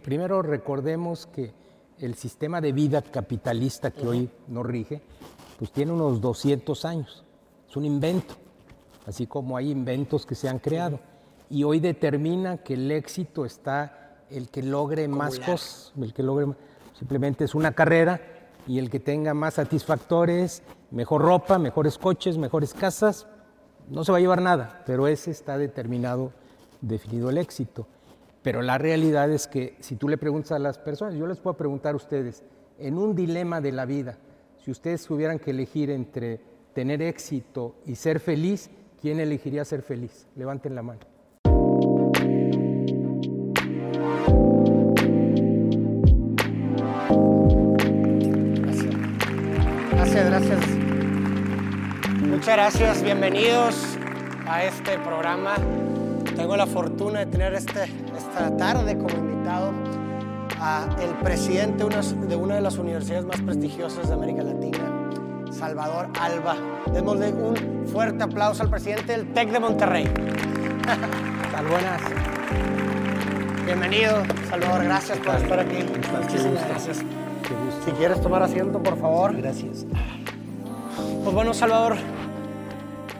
[0.00, 1.52] primero recordemos que
[1.98, 5.02] el sistema de vida capitalista que hoy nos rige,
[5.58, 7.24] pues tiene unos 200 años.
[7.68, 8.34] Es un invento,
[9.06, 11.00] así como hay inventos que se han creado.
[11.50, 16.46] Y hoy determina que el éxito está el que logre más cosas, el que logre
[16.98, 18.20] simplemente es una carrera
[18.66, 23.26] y el que tenga más satisfactores, mejor ropa, mejores coches, mejores casas,
[23.88, 26.32] no se va a llevar nada, pero ese está determinado,
[26.80, 27.86] definido el éxito.
[28.44, 31.56] Pero la realidad es que si tú le preguntas a las personas, yo les puedo
[31.56, 32.44] preguntar a ustedes,
[32.78, 34.18] en un dilema de la vida,
[34.62, 36.40] si ustedes tuvieran que elegir entre
[36.74, 38.68] tener éxito y ser feliz,
[39.00, 40.26] ¿quién elegiría ser feliz?
[40.36, 41.00] Levanten la mano.
[49.90, 50.60] Gracias, gracias.
[52.20, 53.96] Muchas gracias, bienvenidos
[54.46, 55.54] a este programa.
[56.36, 58.03] Tengo la fortuna de tener este,
[58.34, 59.70] esta tarde como invitado
[60.60, 61.84] a el presidente
[62.26, 65.08] de una de las universidades más prestigiosas de América Latina,
[65.52, 66.56] Salvador Alba.
[66.92, 70.04] Démosle un fuerte aplauso al presidente del TEC de Monterrey.
[71.52, 72.02] Tal buenas.
[73.64, 75.84] Bienvenido, Salvador, gracias por estar aquí.
[76.20, 77.04] Muchísimas gracias.
[77.84, 79.36] Si quieres tomar asiento, por favor.
[79.36, 79.86] Gracias.
[81.22, 81.94] Pues bueno, Salvador,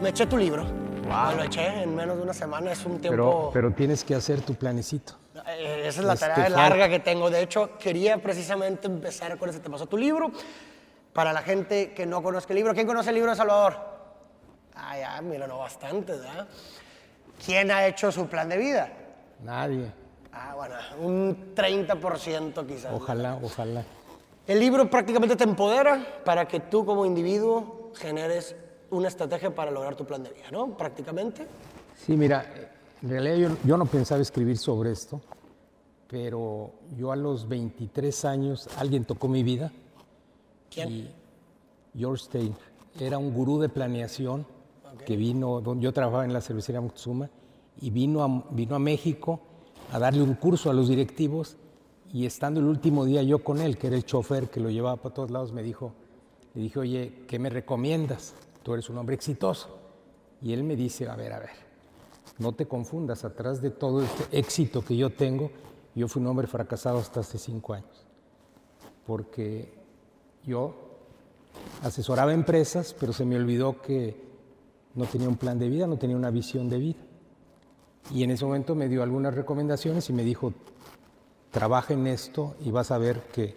[0.01, 0.84] me eché tu libro.
[1.05, 3.51] Me lo eché en menos de una semana, es un tiempo...
[3.53, 5.13] pero tienes que hacer tu planecito.
[5.47, 7.29] Eh, Esa es la Es tarea larga que tengo.
[7.29, 9.75] De hecho, quería precisamente empezar con ese tema.
[9.75, 10.31] O sea, tu libro,
[11.13, 12.73] para la gente que no conozca el libro.
[12.73, 13.77] ¿Quién conoce el libro de Salvador?
[14.75, 16.47] Ah, ya, mira, no bastante, ¿verdad?
[17.45, 18.89] ¿Quién ha hecho su plan de vida?
[19.43, 19.91] Nadie.
[20.33, 22.91] Ah, bueno, un 30% quizás.
[22.93, 23.83] Ojalá, ojalá.
[24.47, 28.55] El libro prácticamente te empodera para que tú como individuo generes
[28.95, 30.75] una estrategia para lograr tu plan de vida, ¿no?
[30.77, 31.47] Prácticamente.
[31.95, 32.45] Sí, mira,
[33.01, 35.21] en realidad yo, yo no pensaba escribir sobre esto,
[36.07, 39.71] pero yo a los 23 años alguien tocó mi vida.
[40.69, 40.89] ¿Quién?
[40.89, 41.11] Y
[41.97, 44.45] George Steiner era un gurú de planeación
[45.05, 47.29] que vino, donde yo trabajaba en la cervecería Moctezuma,
[47.81, 49.41] y vino a, vino a México
[49.91, 51.57] a darle un curso a los directivos
[52.13, 54.95] y estando el último día yo con él, que era el chofer que lo llevaba
[54.95, 55.91] para todos lados, me dijo,
[56.53, 58.33] le dije, oye, ¿qué me recomiendas?
[58.65, 59.77] Tú eres un hombre exitoso.
[60.41, 61.51] Y él me dice, a ver, a ver,
[62.39, 65.51] no te confundas, atrás de todo este éxito que yo tengo,
[65.93, 68.07] yo fui un hombre fracasado hasta hace cinco años.
[69.05, 69.71] Porque
[70.43, 70.73] yo
[71.83, 74.19] asesoraba empresas, pero se me olvidó que
[74.95, 76.99] no tenía un plan de vida, no tenía una visión de vida.
[78.11, 80.55] Y en ese momento me dio algunas recomendaciones y me dijo,
[81.51, 83.55] trabaja en esto y vas a ver que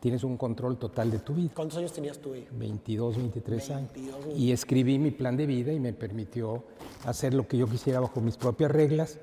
[0.00, 1.50] tienes un control total de tu vida.
[1.54, 2.48] ¿Cuántos años tenías tú, hijo?
[2.52, 3.92] 22, 23 años.
[3.92, 6.64] 22, Y escribí mi plan de vida y me permitió
[7.04, 9.18] hacer lo que yo quisiera bajo mis propias reglas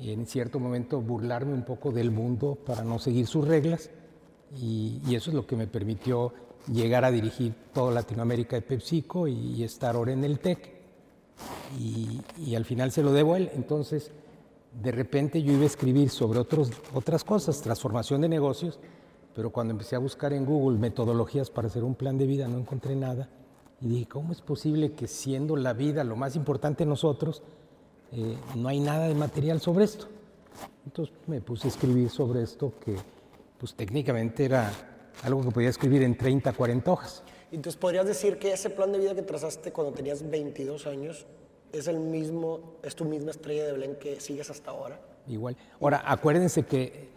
[0.00, 3.90] y en cierto momento burlarme un poco del mundo para no seguir sus reglas.
[4.60, 6.32] Y, y eso es lo que me permitió
[6.72, 10.72] llegar a dirigir toda Latinoamérica de PepsiCo y, y estar ahora en el TEC.
[11.78, 13.50] Y, y al final se lo debo a él.
[13.54, 14.12] Entonces,
[14.82, 18.78] de repente yo iba a escribir sobre otros, otras cosas, transformación de negocios,
[19.34, 22.58] pero cuando empecé a buscar en Google metodologías para hacer un plan de vida no
[22.58, 23.28] encontré nada.
[23.80, 27.42] Y dije, ¿cómo es posible que siendo la vida lo más importante en nosotros,
[28.12, 30.06] eh, no hay nada de material sobre esto?
[30.86, 32.96] Entonces me puse a escribir sobre esto que
[33.58, 34.70] pues técnicamente era
[35.22, 37.22] algo que podía escribir en 30, 40 hojas.
[37.50, 41.24] Entonces, ¿podrías decir que ese plan de vida que trazaste cuando tenías 22 años
[41.72, 45.00] es el mismo, es tu misma estrella de Belén que sigues hasta ahora?
[45.28, 45.56] Igual.
[45.80, 47.13] Ahora, acuérdense que,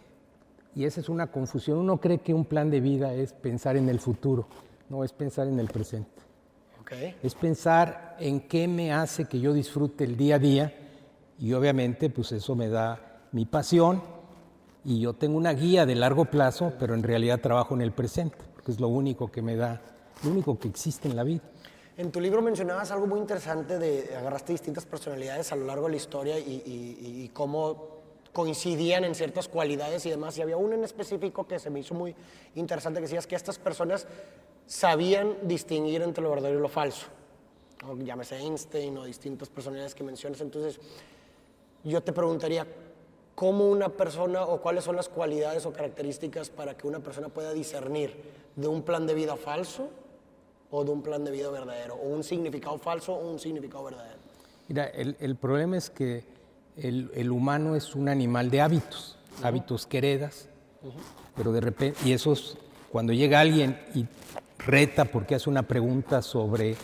[0.74, 3.88] y esa es una confusión, uno cree que un plan de vida es pensar en
[3.88, 4.46] el futuro,
[4.88, 6.10] no es pensar en el presente.
[6.80, 6.92] Ok.
[7.22, 10.72] Es pensar en qué me hace que yo disfrute el día a día
[11.38, 14.02] y obviamente pues eso me da mi pasión
[14.84, 18.38] y yo tengo una guía de largo plazo, pero en realidad trabajo en el presente,
[18.54, 19.82] porque es lo único que me da,
[20.24, 21.42] lo único que existe en la vida.
[21.96, 25.90] En tu libro mencionabas algo muy interesante de agarraste distintas personalidades a lo largo de
[25.90, 27.97] la historia y, y- y cómo
[28.38, 30.38] coincidían en ciertas cualidades y demás.
[30.38, 32.14] Y había uno en específico que se me hizo muy
[32.54, 34.06] interesante, que decías que estas personas
[34.64, 37.08] sabían distinguir entre lo verdadero y lo falso.
[37.98, 40.40] Llámese Einstein o distintas personalidades que mencionas.
[40.40, 40.78] Entonces,
[41.82, 42.64] yo te preguntaría,
[43.34, 47.52] ¿cómo una persona o cuáles son las cualidades o características para que una persona pueda
[47.52, 48.14] discernir
[48.54, 49.88] de un plan de vida falso
[50.70, 51.96] o de un plan de vida verdadero?
[51.96, 54.18] ¿O un significado falso o un significado verdadero?
[54.68, 56.37] Mira, el, el problema es que
[56.82, 60.48] el, el humano es un animal de hábitos, hábitos que heredas,
[61.36, 62.58] pero de repente, y esos,
[62.90, 64.06] cuando llega alguien y
[64.58, 66.76] reta porque hace una pregunta sobre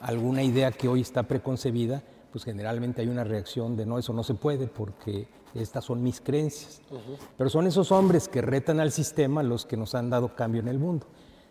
[0.00, 2.02] alguna idea que hoy está preconcebida,
[2.32, 6.20] pues generalmente hay una reacción de no, eso no se puede porque estas son mis
[6.20, 6.80] creencias.
[7.36, 10.68] Pero son esos hombres que retan al sistema los que nos han dado cambio en
[10.68, 11.06] el mundo.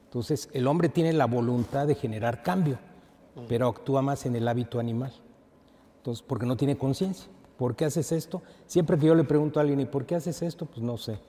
[0.06, 2.80] Entonces, el hombre tiene la voluntad de generar cambio,
[3.48, 5.12] pero actúa más en el hábito animal.
[5.98, 7.30] Entonces, porque no tiene conciencia.
[7.60, 8.42] ¿Por qué haces esto?
[8.68, 10.66] Siempre que yo le pregunto a alguien, ¿y por qué haces esto?
[10.66, 11.20] Pues no sé.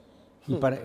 [0.47, 0.79] Y para,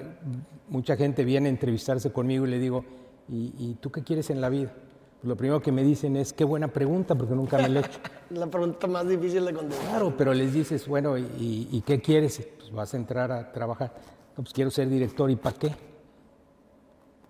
[0.69, 2.85] mucha gente viene a entrevistarse conmigo y le digo,
[3.29, 4.73] ¿y, tú qué quieres en la vida?
[5.21, 7.85] Pues lo primero que me dicen es, qué buena pregunta, porque nunca me la he
[7.85, 8.01] hecho.
[8.31, 9.89] la pregunta más difícil de contestar.
[9.89, 12.45] Claro, pero les dices, bueno, ¿y, qué quieres?
[12.59, 13.93] Pues vas a entrar a trabajar.
[14.37, 15.77] No, pues quiero ser director, ¿y para qué?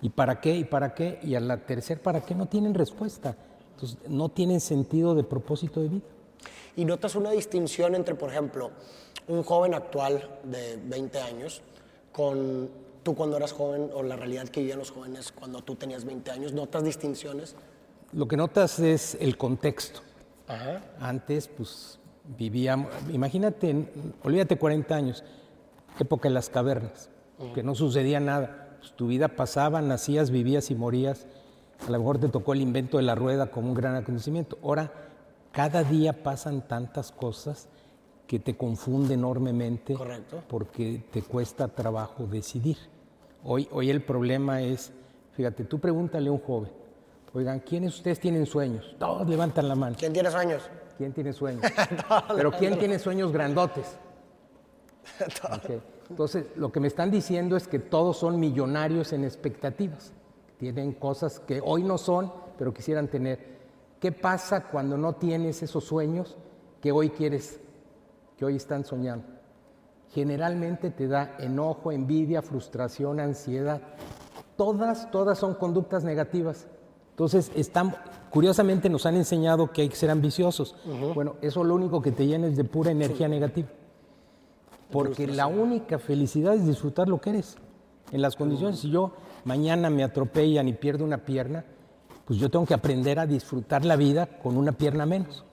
[0.01, 0.57] ¿Y para qué?
[0.57, 1.21] ¿Y para qué?
[1.23, 2.35] Y a la tercera, ¿para qué?
[2.35, 3.37] No tienen respuesta.
[3.75, 6.16] Entonces, no tienen sentido de propósito de vida.
[6.77, 8.71] ¿Y notas una distinción entre, por ejemplo,
[9.29, 11.63] un joven actual de 20 años
[12.13, 12.69] con
[13.03, 16.31] tú cuando eras joven o la realidad que vivían los jóvenes cuando tú tenías 20
[16.31, 16.53] años?
[16.53, 17.57] ¿Notas distinciones?
[18.13, 20.01] Lo que notas es el contexto.
[21.01, 21.99] Antes, pues
[22.39, 23.89] vivíamos, imagínate,
[24.23, 25.25] olvídate 40 años,
[25.99, 27.11] época de las cavernas,
[27.55, 28.77] que no sucedía nada.
[28.79, 31.27] Pues, tu vida pasaba, nacías, vivías y morías.
[31.87, 34.59] A lo mejor te tocó el invento de la rueda como un gran acontecimiento.
[34.63, 34.93] Ahora,
[35.57, 37.67] cada día pasan tantas cosas
[38.27, 40.43] que te confunde enormemente Correcto.
[40.47, 42.77] porque te cuesta trabajo decidir.
[43.43, 44.93] Hoy, hoy el problema es,
[45.33, 46.71] fíjate, tú pregúntale a un joven,
[47.33, 48.97] oigan, ¿quiénes ustedes tienen sueños?
[48.99, 49.97] Todos levantan la mano.
[49.99, 50.69] ¿Quién tiene sueños?
[50.99, 51.65] ¿Quién tiene sueños?
[52.37, 53.97] Pero ¿quién tiene sueños grandotes?
[56.11, 60.13] Entonces, lo que me están diciendo es que todos son millonarios en expectativas.
[60.59, 63.56] Tienen cosas que hoy no son, pero quisieran tener.
[64.01, 66.37] ¿Qué pasa cuando no tienes esos sueños
[66.81, 67.61] que hoy quieres,
[68.37, 69.37] que hoy están soñando?
[70.17, 73.83] generalmente te da enojo, envidia, frustración, ansiedad.
[74.57, 76.67] Todas, todas son conductas negativas.
[77.11, 77.95] Entonces, están,
[78.31, 80.75] curiosamente nos han enseñado que hay que ser ambiciosos.
[81.15, 83.69] Bueno, eso lo único que te llena es de pura energía negativa.
[84.91, 87.57] Porque la única felicidad es disfrutar lo que eres.
[88.13, 89.13] En las condiciones, si yo
[89.45, 91.65] mañana me atropellan y pierdo una pierna,
[92.27, 95.45] pues yo tengo que aprender a disfrutar la vida con una pierna menos.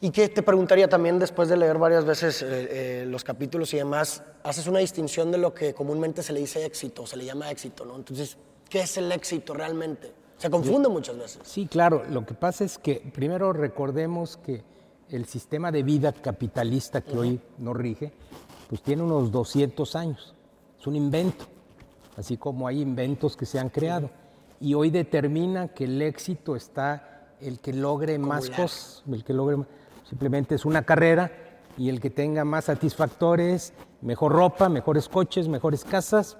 [0.00, 3.76] Y que te preguntaría también, después de leer varias veces eh, eh, los capítulos y
[3.76, 7.50] demás, haces una distinción de lo que comúnmente se le dice éxito, se le llama
[7.50, 7.94] éxito, ¿no?
[7.94, 8.36] Entonces,
[8.68, 10.12] ¿qué es el éxito realmente?
[10.38, 11.42] Se confunde muchas veces.
[11.44, 12.02] Sí, claro.
[12.10, 14.64] Lo que pasa es que primero recordemos que
[15.10, 18.12] el sistema de vida capitalista que hoy nos rige,
[18.68, 20.34] pues tiene unos 200 años.
[20.80, 21.44] Es un invento,
[22.16, 24.10] así como hay inventos que se han creado.
[24.62, 29.56] Y hoy determina que el éxito está el que logre más cosas, el que logre
[29.58, 29.66] más
[30.12, 31.32] Simplemente es una carrera
[31.78, 33.72] y el que tenga más satisfactores,
[34.02, 36.36] mejor ropa, mejores coches, mejores casas,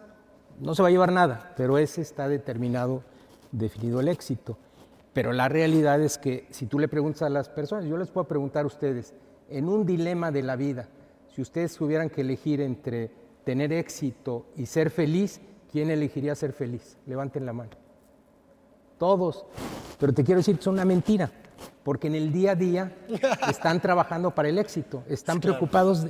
[0.60, 3.02] no se va a llevar nada, pero ese está determinado,
[3.50, 4.58] definido el éxito.
[5.14, 8.28] Pero la realidad es que si tú le preguntas a las personas, yo les puedo
[8.28, 9.14] preguntar a ustedes,
[9.48, 10.88] en un dilema de la vida,
[11.34, 13.10] si ustedes tuvieran que elegir entre
[13.44, 15.40] tener éxito y ser feliz,
[15.72, 16.98] ¿quién elegiría ser feliz?
[17.06, 17.81] Levanten la mano.
[19.02, 19.44] Todos.
[19.98, 21.28] Pero te quiero decir que es una mentira
[21.82, 22.96] porque en el día a día
[23.48, 26.06] están trabajando para el éxito, están preocupados.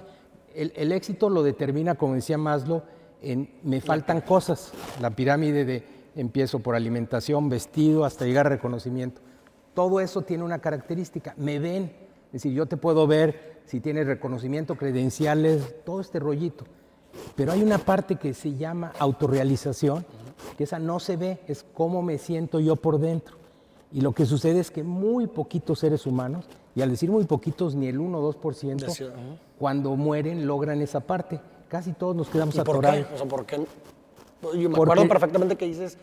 [0.54, 2.82] el, éxito lo determina, como decía Maslow,
[3.22, 4.72] en me faltan cosas.
[5.00, 5.86] La pirámide de
[6.16, 9.22] empiezo por alimentación, vestido, hasta llegar a reconocimiento.
[9.72, 11.84] Todo eso tiene una característica, me ven.
[12.26, 16.66] Es decir, yo te puedo ver si tienes reconocimiento, credenciales, todo este rollito.
[17.36, 20.04] Pero hay una parte que se llama autorrealización,
[20.56, 23.36] que esa no se ve, es cómo me siento yo por dentro.
[23.92, 27.74] Y lo que sucede es que muy poquitos seres humanos, y al decir muy poquitos,
[27.74, 29.12] ni el 1 o 2%,
[29.58, 31.40] cuando mueren logran esa parte.
[31.68, 33.06] Casi todos nos quedamos atorados.
[33.28, 33.64] ¿por qué?
[34.54, 35.98] Yo me acuerdo perfectamente que dices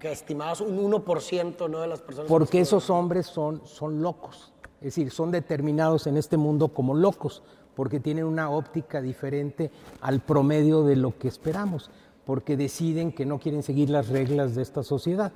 [0.00, 1.80] que estimabas un 1% ¿no?
[1.80, 2.28] de las personas.
[2.28, 4.52] Porque esos hombres son, son locos.
[4.80, 7.42] Es decir, son determinados en este mundo como locos,
[7.74, 11.90] porque tienen una óptica diferente al promedio de lo que esperamos,
[12.26, 15.32] porque deciden que no quieren seguir las reglas de esta sociedad.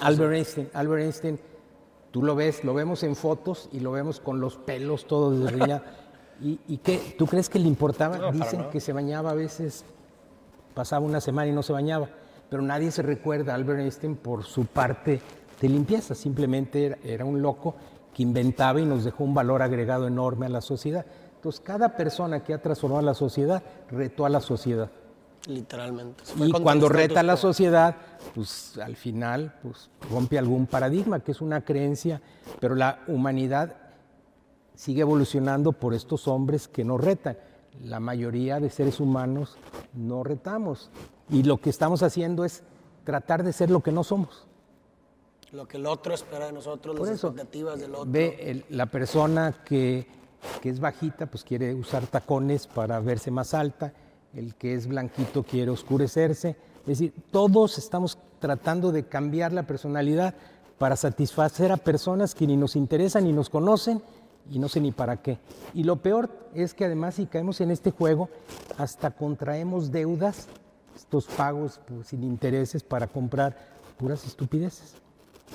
[0.00, 1.40] Albert Einstein, Albert Einstein,
[2.10, 5.82] tú lo ves, lo vemos en fotos y lo vemos con los pelos todos desgreñados.
[6.42, 7.16] ¿Y, ¿Y qué?
[7.16, 8.30] ¿Tú crees que le importaba?
[8.30, 9.84] Dicen que se bañaba a veces,
[10.74, 12.10] pasaba una semana y no se bañaba,
[12.50, 15.22] pero nadie se recuerda a Albert Einstein por su parte
[15.58, 17.74] de limpieza, simplemente era, un loco
[18.14, 21.06] que inventaba y nos dejó un valor agregado enorme a la sociedad.
[21.36, 24.90] Entonces, cada persona que ha transformado a la sociedad retó a la sociedad.
[25.46, 26.24] Literalmente.
[26.36, 27.96] Y cuando reta a la sociedad,
[28.34, 32.20] pues al final pues, rompe algún paradigma, que es una creencia,
[32.60, 33.76] pero la humanidad
[34.74, 37.38] sigue evolucionando por estos hombres que no retan.
[37.82, 39.56] La mayoría de seres humanos
[39.94, 40.90] no retamos.
[41.30, 42.62] Y lo que estamos haciendo es
[43.04, 44.46] tratar de ser lo que no somos.
[45.52, 48.10] Lo que el otro espera de nosotros, las expectativas del otro.
[48.10, 50.06] Ve la persona que,
[50.60, 53.92] que es bajita, pues quiere usar tacones para verse más alta.
[54.34, 56.56] El que es blanquito quiere oscurecerse.
[56.80, 60.34] Es decir, todos estamos tratando de cambiar la personalidad
[60.78, 64.02] para satisfacer a personas que ni nos interesan ni nos conocen
[64.50, 65.38] y no sé ni para qué.
[65.74, 68.28] Y lo peor es que además si caemos en este juego,
[68.78, 70.48] hasta contraemos deudas,
[70.94, 73.56] estos pagos pues, sin intereses para comprar
[73.96, 74.94] puras estupideces.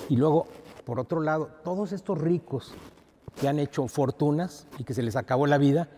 [0.10, 0.48] Y luego,
[0.86, 2.74] por otro lado, todos estos ricos
[3.40, 5.90] que han hecho fortunas y que se les acabó la vida,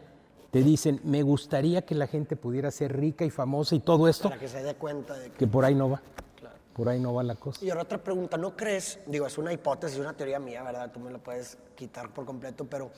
[0.53, 4.29] te dicen, me gustaría que la gente pudiera ser rica y famosa y todo esto.
[4.29, 6.01] Para que se dé cuenta de que por ahí no va.
[6.75, 7.65] Por ahí no va la cosa.
[7.65, 8.99] Y ahora otra pregunta, ¿no crees?
[9.07, 10.91] Digo, es una hipótesis, una teoría mía, ¿verdad?
[10.91, 12.91] Tú me la puedes quitar por completo, pero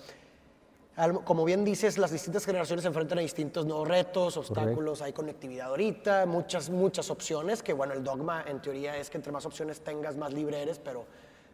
[1.24, 5.68] como bien dices, las distintas generaciones se enfrentan a distintos nuevos retos, obstáculos, hay conectividad
[5.68, 9.80] ahorita, muchas, muchas opciones, que bueno, el dogma en teoría es que entre más opciones
[9.80, 11.06] tengas, más libre eres, pero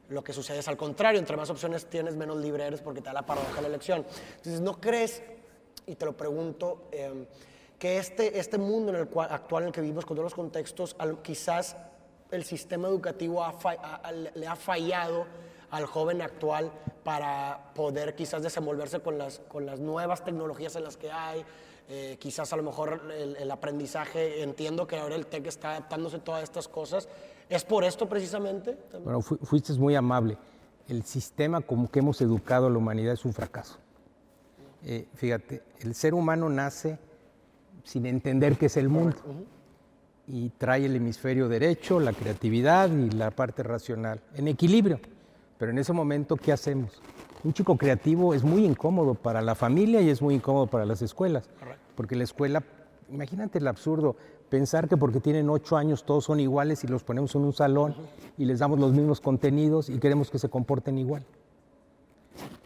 [0.10, 3.06] lo que sucede es al contrario, entre más opciones tienes, menos libre eres porque te
[3.06, 4.04] da la paradoja de la elección.
[4.38, 5.22] Entonces, ¿no crees,
[5.88, 7.26] y te lo pregunto, em,
[7.78, 10.36] que este, este mundo en el cual, actual en el que vivimos, con todos los
[10.36, 11.76] contextos, quizás
[12.30, 13.44] el sistema educativo
[14.36, 15.26] le ha fallado
[15.72, 16.72] al joven actual
[17.04, 21.44] para poder quizás desenvolverse con las, con las nuevas tecnologías en las que hay.
[21.90, 26.24] Eh, quizás a lo mejor el, aprendizaje, entiendo que ahora el TEC está adaptándose a
[26.24, 27.10] todas estas cosas.
[27.50, 28.78] ¿Es por esto precisamente?
[29.04, 30.38] Bueno, fuiste muy amable.
[30.88, 33.78] El sistema como que hemos educado a la humanidad es un fracaso.
[34.86, 36.98] Eh, fíjate, el ser humano nace
[37.84, 39.18] sin entender qué es el mundo
[40.28, 45.00] y trae el hemisferio derecho, la creatividad y la parte racional, en equilibrio.
[45.58, 47.02] Pero en ese momento, ¿qué hacemos?
[47.44, 51.02] Un chico creativo es muy incómodo para la familia y es muy incómodo para las
[51.02, 51.50] escuelas,
[51.96, 52.64] porque la escuela,
[53.10, 54.16] imagínate el absurdo,
[54.50, 57.96] pensar que porque tienen ocho años todos son iguales y los ponemos en un salón
[58.38, 61.26] y les damos los mismos contenidos y queremos que se comporten igual.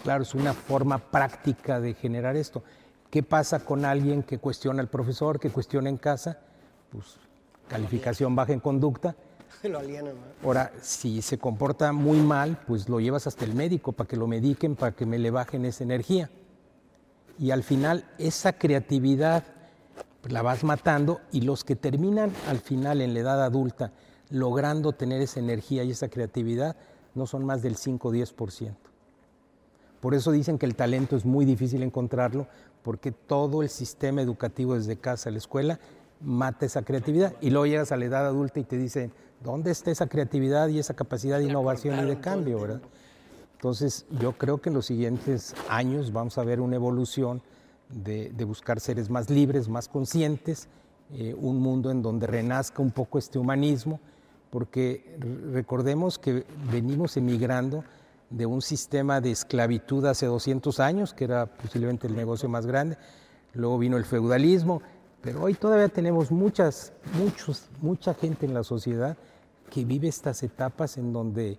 [0.04, 2.64] Claro, es una forma práctica de generar esto.
[3.10, 6.40] ¿Qué pasa con alguien que cuestiona al profesor, que cuestiona en casa?
[6.92, 7.18] Pues
[7.68, 9.16] calificación baja en conducta.
[9.64, 9.80] Lo
[10.44, 14.28] Ahora, si se comporta muy mal, pues lo llevas hasta el médico para que lo
[14.28, 16.30] mediquen, para que me le bajen esa energía.
[17.40, 19.44] Y al final, esa creatividad
[20.28, 23.92] la vas matando y los que terminan al final en la edad adulta
[24.30, 26.76] logrando tener esa energía y esa creatividad
[27.14, 28.76] no son más del 5 o 10%.
[30.06, 32.46] Por eso dicen que el talento es muy difícil encontrarlo,
[32.84, 35.80] porque todo el sistema educativo desde casa a la escuela
[36.22, 37.34] mata esa creatividad.
[37.42, 39.12] Y luego llegas a la edad adulta y te dicen,
[39.44, 42.60] ¿dónde está esa creatividad y esa capacidad de innovación y de cambio?
[42.60, 42.82] ¿verdad?
[43.54, 47.42] Entonces, yo creo que en los siguientes años vamos a ver una evolución
[47.90, 50.68] de, buscar seres más libres, más conscientes,
[51.16, 54.00] eh, un mundo en donde renazca un poco este humanismo,
[54.52, 55.18] porque
[55.52, 57.84] recordemos que venimos emigrando
[58.36, 62.98] de un sistema de esclavitud hace 200 años, que era posiblemente el negocio más grande,
[63.54, 64.82] luego vino el feudalismo,
[65.22, 69.16] pero hoy todavía tenemos muchas, muchos, mucha gente en la sociedad
[69.72, 71.58] que vive estas etapas en donde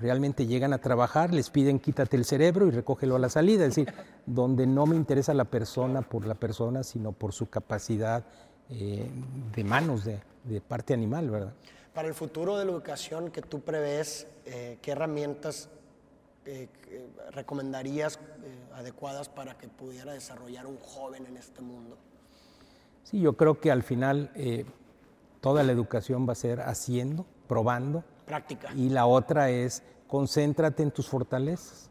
[0.00, 3.76] realmente llegan a trabajar, les piden quítate el cerebro y recógelo a la salida, es
[3.76, 3.94] decir,
[4.26, 8.24] donde no me interesa la persona por la persona, sino por su capacidad
[8.68, 9.08] eh,
[9.54, 10.20] de manos, de,
[10.60, 11.52] parte animal, ¿verdad?
[11.94, 15.70] Para el futuro de la educación que tú prevés, eh, ¿qué herramientas
[16.46, 16.68] eh,
[17.32, 18.18] recomendarías
[18.74, 21.98] adecuadas para que pudiera desarrollar un joven en este mundo?
[23.02, 24.64] Sí, yo creo que al final eh,
[25.40, 28.02] toda la educación va a ser haciendo, probando.
[28.26, 28.72] Práctica.
[28.74, 31.90] Y la otra es concéntrate en tus fortalezas,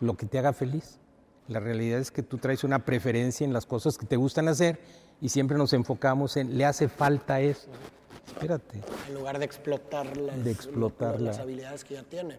[0.00, 0.98] lo que te haga feliz.
[1.46, 4.80] La realidad es que tú traes una preferencia en las cosas que te gustan hacer
[5.20, 7.68] y siempre nos enfocamos en le hace falta eso.
[8.26, 8.80] Espérate.
[9.06, 12.38] En lugar de explotar las, de explotar las habilidades que ya tiene.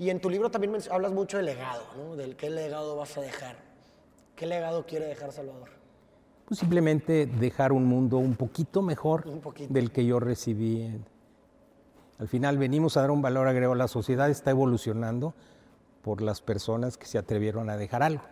[0.00, 2.16] Y en tu libro también hablas mucho de legado, ¿no?
[2.16, 3.56] Del qué legado vas a dejar.
[4.34, 5.68] ¿Qué legado quiere dejar Salvador?
[6.46, 9.26] Pues simplemente dejar un mundo un poquito mejor
[9.68, 10.90] del que yo recibí.
[12.18, 13.74] Al final venimos a dar un valor agregado.
[13.74, 15.34] La sociedad está evolucionando
[16.00, 18.22] por las personas que se atrevieron a dejar algo.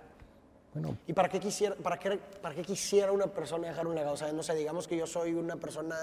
[0.72, 4.14] Bueno, ¿Y para qué, quisiera, para, qué, para qué quisiera una persona dejar un legado?
[4.14, 5.96] O sea, no sé, digamos que yo soy una persona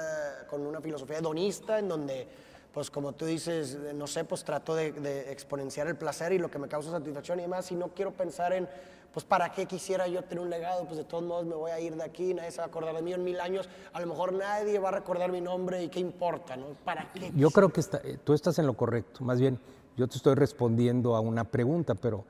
[0.47, 2.27] con una filosofía hedonista en donde,
[2.75, 6.51] pues como tú dices, no sé, pues trato de, de exponenciar el placer y lo
[6.51, 8.67] que me causa satisfacción y demás, y no quiero pensar en
[9.15, 10.83] pues ¿para qué quisiera yo tener un legado?
[10.83, 12.93] Pues de todos modos me voy a ir de aquí, nadie se va a acordar
[12.93, 15.87] de mí en mil años, a lo mejor nadie va a recordar mi nombre y
[15.87, 16.65] qué importa, ¿no?
[16.83, 17.31] ¿Para qué?
[17.33, 19.57] Yo creo que eh, tú estás en lo correcto, más bien
[19.95, 22.25] yo te estoy respondiendo a una pregunta, pero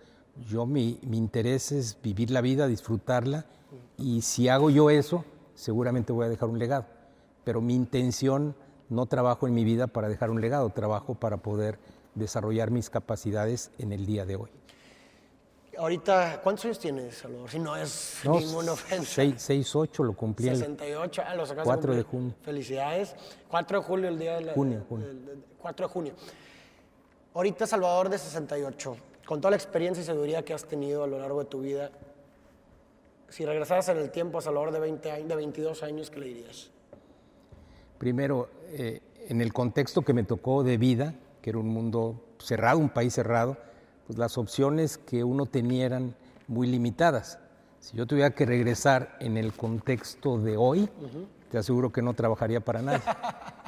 [0.48, 3.46] yo mi, mi interés es vivir la vida, disfrutarla
[3.98, 5.26] y si hago yo eso,
[5.56, 6.86] seguramente voy a dejar un legado,
[7.44, 8.54] pero mi intención
[8.90, 11.80] no trabajo en mi vida para dejar un legado, trabajo para poder
[12.14, 14.50] desarrollar mis capacidades en el día de hoy.
[15.78, 17.50] Ahorita, ¿cuántos años tienes, Salvador?
[17.50, 19.24] Si no es ninguna ofensa.
[19.36, 20.48] 6, 8 lo cumplí.
[20.48, 22.34] 68, ah, lo sacas 4 de junio.
[22.42, 23.14] Felicidades.
[23.50, 24.54] 4 de julio, el día de la...
[24.54, 25.08] Junio, junio.
[25.62, 26.14] 4 de junio.
[27.34, 31.20] Ahorita, Salvador de 68, con toda la experiencia y seguridad que has tenido a lo
[31.20, 31.92] largo de tu vida,
[33.28, 36.28] si regresaras en el tiempo a Salvador de, 20 años, de 22 años, ¿qué le
[36.28, 36.70] dirías?
[37.98, 42.80] Primero, eh, en el contexto que me tocó de vida, que era un mundo cerrado,
[42.80, 43.58] un país cerrado,
[44.08, 46.16] pues las opciones que uno tenía eran
[46.48, 47.40] muy limitadas.
[47.80, 50.90] Si yo tuviera que regresar en el contexto de hoy,
[51.52, 53.02] te aseguro que no trabajaría para nadie.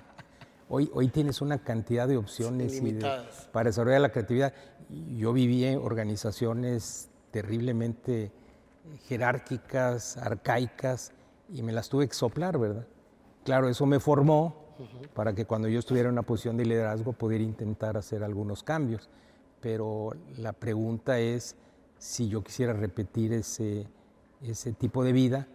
[0.70, 2.82] Hoy, hoy tienes una cantidad de opciones
[3.54, 4.54] para desarrollar la creatividad.
[5.16, 8.34] Yo viví en organizaciones terriblemente
[9.08, 11.14] jerárquicas, arcaicas,
[11.50, 12.86] y me las tuve que soplar, ¿verdad?
[13.48, 14.76] Claro, eso me formó
[15.16, 19.10] para que cuando yo estuviera en una posición de liderazgo pudiera intentar hacer algunos cambios
[19.62, 21.56] pero la pregunta es
[21.98, 23.88] si yo quisiera repetir ese,
[24.42, 25.48] ese tipo de vida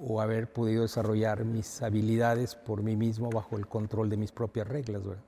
[0.00, 4.68] o haber podido desarrollar mis habilidades por mí mismo bajo el control de mis propias
[4.68, 5.04] reglas.
[5.04, 5.22] ¿verdad?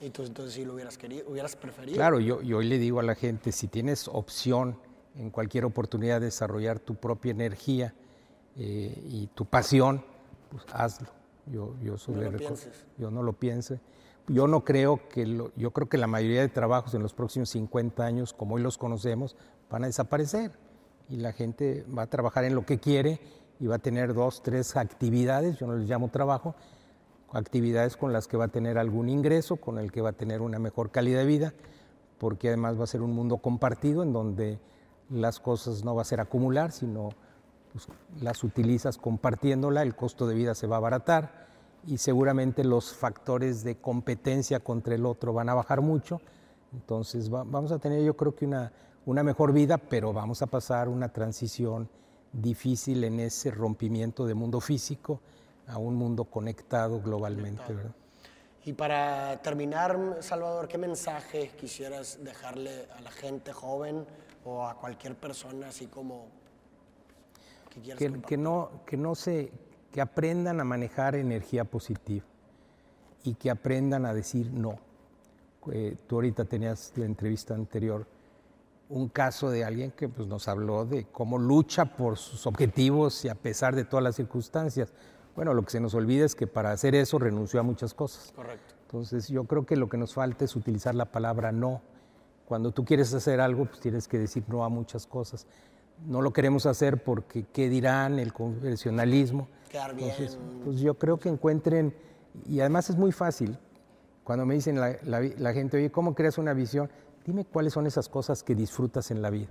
[0.00, 1.96] ¿Y tú entonces sí lo hubieras querido, hubieras preferido?
[1.96, 4.78] Claro, yo, yo hoy le digo a la gente, si tienes opción
[5.14, 7.94] en cualquier oportunidad de desarrollar tu propia energía
[8.56, 10.04] eh, y tu pasión,
[10.50, 11.15] pues hazlo.
[11.46, 12.38] Yo, yo, no lo
[12.98, 13.80] yo no lo piense.
[14.28, 15.24] Yo no creo que,
[15.56, 18.76] yo creo que la mayoría de trabajos en los próximos 50 años, como hoy los
[18.76, 19.36] conocemos,
[19.70, 20.58] van a desaparecer.
[21.08, 23.20] Y la gente va a trabajar en lo que quiere
[23.60, 26.56] y va a tener dos, tres actividades, yo no les llamo trabajo,
[27.32, 30.42] actividades con las que va a tener algún ingreso, con el que va a tener
[30.42, 31.54] una mejor calidad de vida,
[32.18, 34.58] porque además va a ser un mundo compartido en donde
[35.10, 37.10] las cosas no va a ser acumular, sino
[37.76, 37.88] pues,
[38.22, 41.46] las utilizas compartiéndola, el costo de vida se va a abaratar
[41.86, 46.20] y seguramente los factores de competencia contra el otro van a bajar mucho.
[46.72, 48.72] Entonces vamos a tener yo creo que una,
[49.04, 51.88] una mejor vida, pero vamos a pasar una transición
[52.32, 55.20] difícil en ese rompimiento de mundo físico
[55.66, 57.74] a un mundo conectado globalmente.
[58.64, 64.06] Y para terminar, Salvador, ¿qué mensaje quisieras dejarle a la gente joven
[64.44, 66.26] o a cualquier persona así como
[67.82, 69.52] que, que, que no, que no se
[69.96, 72.22] que aprendan a manejar energía positiva
[73.24, 74.78] y que aprendan a decir no.
[75.72, 78.06] Eh, tú ahorita tenías la entrevista anterior
[78.90, 83.30] un caso de alguien que pues, nos habló de cómo lucha por sus objetivos y
[83.30, 84.92] a pesar de todas las circunstancias.
[85.34, 88.32] Bueno, lo que se nos olvida es que para hacer eso renunció a muchas cosas.
[88.36, 88.74] Correcto.
[88.82, 91.80] Entonces yo creo que lo que nos falta es utilizar la palabra no.
[92.44, 95.46] Cuando tú quieres hacer algo, pues tienes que decir no a muchas cosas
[96.04, 99.48] no lo queremos hacer porque qué dirán, el convencionalismo.
[99.70, 100.12] Quedar bien.
[100.64, 101.94] pues yo creo que encuentren,
[102.46, 103.58] y además es muy fácil,
[104.24, 106.90] cuando me dicen la, gente, oye, ¿cómo creas una visión?
[107.24, 109.50] Dime cuáles son esas cosas que disfrutas en la vida.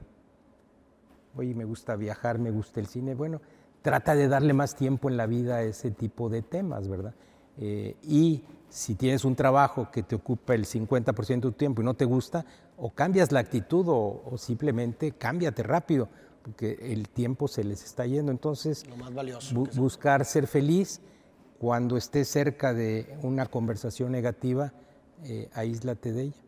[1.36, 3.16] Oye, me gusta viajar, me gusta el cine.
[3.16, 3.42] Bueno,
[3.82, 7.14] trata de darle más tiempo en la vida a ese tipo de temas, ¿verdad?
[7.58, 11.86] Eh, y si tienes un trabajo que te ocupa el 50% de tu tiempo y
[11.86, 16.10] no te gusta, o cambias la actitud o, o simplemente cámbiate rápido
[16.46, 18.32] porque el tiempo se les está yendo.
[18.32, 18.86] Entonces,
[19.74, 21.02] buscar ser feliz
[21.58, 24.72] cuando estés cerca de una conversación negativa,
[25.24, 26.42] eh, aíslate de ella,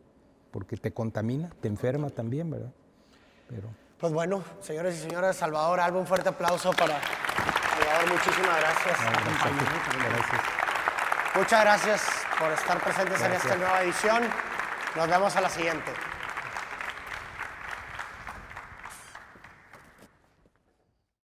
[0.52, 2.70] porque te contamina, te enferma también, ¿verdad?
[3.48, 3.68] Pero...
[3.98, 8.98] Pues bueno, señores y señoras, Salvador Alba, un fuerte aplauso para Salvador, muchísimas gracias.
[10.08, 10.42] gracias.
[11.34, 12.02] Muchas gracias
[12.38, 14.22] por estar presentes en esta nueva edición.
[14.94, 15.92] Nos vemos a la siguiente.